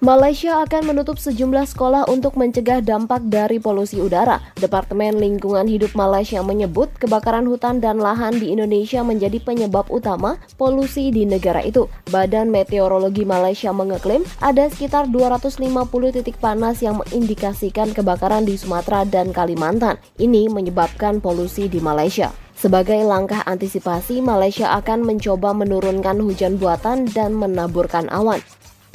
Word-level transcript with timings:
Malaysia 0.00 0.64
akan 0.64 0.96
menutup 0.96 1.20
sejumlah 1.20 1.68
sekolah 1.76 2.08
untuk 2.08 2.32
mencegah 2.40 2.80
dampak 2.80 3.20
dari 3.28 3.60
polusi 3.60 4.00
udara. 4.00 4.40
Departemen 4.56 5.20
Lingkungan 5.20 5.68
Hidup 5.68 5.92
Malaysia 5.92 6.40
menyebut 6.40 6.88
kebakaran 6.96 7.44
hutan 7.44 7.84
dan 7.84 8.00
lahan 8.00 8.40
di 8.40 8.48
Indonesia 8.48 9.04
menjadi 9.04 9.36
penyebab 9.44 9.92
utama 9.92 10.40
polusi 10.56 11.12
di 11.12 11.28
negara 11.28 11.60
itu. 11.60 11.84
Badan 12.08 12.48
Meteorologi 12.48 13.28
Malaysia 13.28 13.76
mengeklaim 13.76 14.24
ada 14.40 14.72
sekitar 14.72 15.04
250 15.12 15.68
titik 16.16 16.40
panas 16.40 16.80
yang 16.80 17.04
mengindikasikan 17.04 17.92
kebakaran 17.92 18.48
di 18.48 18.56
Sumatera 18.56 19.04
dan 19.04 19.36
Kalimantan. 19.36 20.00
Ini 20.16 20.48
menyebabkan 20.48 21.20
polusi 21.20 21.68
di 21.68 21.76
Malaysia. 21.76 22.32
Sebagai 22.56 23.04
langkah 23.04 23.44
antisipasi, 23.44 24.24
Malaysia 24.24 24.72
akan 24.80 25.04
mencoba 25.04 25.52
menurunkan 25.52 26.20
hujan 26.24 26.56
buatan 26.56 27.04
dan 27.08 27.36
menaburkan 27.36 28.08
awan. 28.08 28.40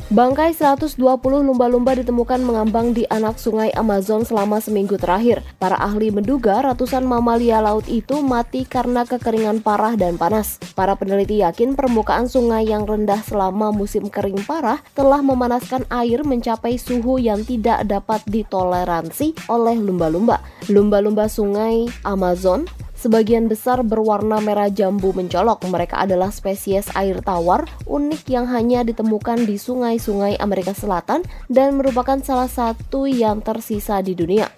Bangkai 0.05 0.53
120 0.53 1.01
lumba-lumba 1.41 1.97
ditemukan 1.97 2.37
mengambang 2.45 2.93
di 2.93 3.09
anak 3.09 3.41
sungai 3.41 3.73
Amazon 3.73 4.21
selama 4.21 4.61
seminggu 4.61 5.01
terakhir. 5.01 5.41
Para 5.57 5.81
ahli 5.81 6.13
menduga 6.13 6.61
ratusan 6.61 7.01
mamalia 7.01 7.57
laut 7.57 7.89
itu 7.89 8.21
mati 8.21 8.69
karena 8.69 9.01
kekeringan 9.01 9.65
parah 9.65 9.97
dan 9.97 10.13
panas. 10.21 10.61
Para 10.77 10.93
peneliti 10.93 11.41
yakin 11.41 11.73
permukaan 11.73 12.29
sungai 12.29 12.69
yang 12.69 12.85
rendah 12.85 13.17
selama 13.25 13.73
musim 13.73 14.05
kering 14.05 14.45
parah 14.45 14.77
telah 14.93 15.25
memanaskan 15.25 15.89
air 15.89 16.21
mencapai 16.21 16.77
suhu 16.77 17.17
yang 17.17 17.41
tidak 17.41 17.81
dapat 17.89 18.21
ditoleransi 18.29 19.33
oleh 19.49 19.73
lumba-lumba. 19.73 20.37
Lumba-lumba 20.69 21.25
sungai 21.25 21.89
Amazon 22.05 22.69
Sebagian 23.05 23.45
besar 23.45 23.85
berwarna 23.85 24.41
merah 24.41 24.65
jambu 24.65 25.13
mencolok. 25.13 25.61
Mereka 25.69 26.09
adalah 26.09 26.33
spesies 26.33 26.89
air 26.97 27.21
tawar 27.21 27.69
unik 27.85 28.25
yang 28.33 28.49
hanya 28.49 28.81
ditemukan 28.81 29.45
di 29.45 29.61
sungai-sungai 29.61 30.41
Amerika 30.41 30.73
Selatan 30.73 31.21
dan 31.45 31.77
merupakan 31.77 32.17
salah 32.25 32.49
satu 32.49 33.05
yang 33.05 33.45
tersisa 33.45 34.01
di 34.01 34.17
dunia. 34.17 34.49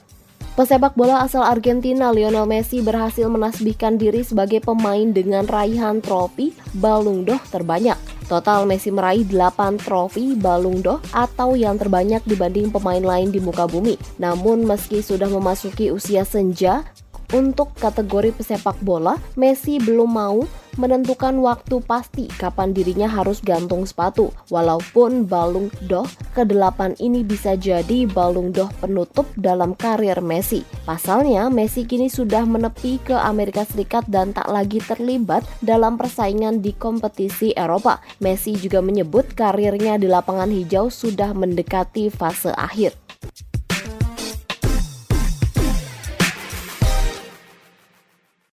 Pesepak 0.56 0.96
bola 0.96 1.28
asal 1.28 1.44
Argentina 1.44 2.08
Lionel 2.16 2.48
Messi 2.48 2.80
berhasil 2.80 3.28
menasbihkan 3.28 4.00
diri 4.00 4.24
sebagai 4.24 4.64
pemain 4.64 5.12
dengan 5.12 5.44
raihan 5.44 6.00
trofi 6.00 6.56
Ballon 6.72 7.28
d'Or 7.28 7.44
terbanyak. 7.52 8.00
Total 8.32 8.64
Messi 8.64 8.96
meraih 8.96 9.28
8 9.28 9.76
trofi 9.76 10.40
Ballon 10.40 10.80
d'Or 10.80 11.04
atau 11.12 11.52
yang 11.54 11.76
terbanyak 11.76 12.24
dibanding 12.24 12.72
pemain 12.72 13.04
lain 13.04 13.28
di 13.28 13.44
muka 13.44 13.68
bumi. 13.68 14.00
Namun 14.24 14.64
meski 14.64 15.04
sudah 15.04 15.28
memasuki 15.28 15.92
usia 15.92 16.24
senja, 16.24 16.88
untuk 17.36 17.76
kategori 17.76 18.32
pesepak 18.36 18.80
bola, 18.80 19.20
Messi 19.36 19.80
belum 19.82 20.10
mau 20.12 20.40
menentukan 20.78 21.34
waktu 21.42 21.82
pasti 21.84 22.30
kapan 22.30 22.72
dirinya 22.72 23.10
harus 23.10 23.42
gantung 23.42 23.84
sepatu. 23.84 24.30
Walaupun 24.54 25.26
Balung 25.26 25.74
Doh 25.90 26.06
ke-8 26.38 27.02
ini 27.02 27.26
bisa 27.26 27.58
jadi 27.58 28.06
Balung 28.06 28.54
Doh 28.54 28.70
penutup 28.78 29.26
dalam 29.36 29.74
karir 29.74 30.22
Messi. 30.22 30.62
Pasalnya, 30.86 31.50
Messi 31.50 31.84
kini 31.84 32.08
sudah 32.08 32.46
menepi 32.46 33.02
ke 33.02 33.18
Amerika 33.18 33.66
Serikat 33.66 34.06
dan 34.08 34.32
tak 34.32 34.48
lagi 34.48 34.78
terlibat 34.80 35.44
dalam 35.60 35.98
persaingan 35.98 36.62
di 36.62 36.72
kompetisi 36.78 37.52
Eropa. 37.58 38.00
Messi 38.22 38.54
juga 38.56 38.80
menyebut 38.80 39.34
karirnya 39.34 39.98
di 39.98 40.06
lapangan 40.06 40.48
hijau 40.54 40.94
sudah 40.94 41.34
mendekati 41.34 42.14
fase 42.14 42.54
akhir. 42.54 43.07